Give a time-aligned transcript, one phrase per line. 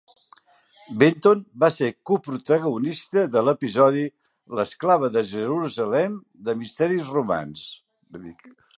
[1.01, 4.07] Benton va ser coprotagonista de l'episodi
[4.61, 7.73] "L'esclava de Jerusalem" de "Misteris romans".